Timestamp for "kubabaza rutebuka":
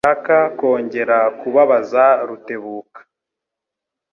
1.39-2.99